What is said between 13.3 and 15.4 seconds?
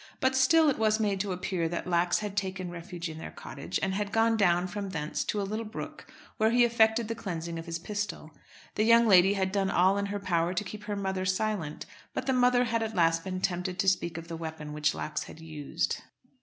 tempted to speak of the weapon which Lax had